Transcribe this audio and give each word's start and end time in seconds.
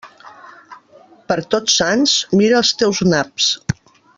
Per 1.31 1.37
Tots 1.55 1.77
Sants, 1.81 2.17
mira 2.41 2.59
els 2.63 2.73
teus 2.81 3.07
naps. 3.15 3.53